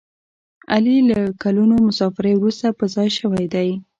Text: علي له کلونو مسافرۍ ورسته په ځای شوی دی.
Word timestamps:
علي 0.73 0.97
له 1.09 1.19
کلونو 1.43 1.75
مسافرۍ 1.87 2.33
ورسته 2.37 2.67
په 2.79 2.85
ځای 2.95 3.09
شوی 3.19 3.45
دی. 3.53 3.69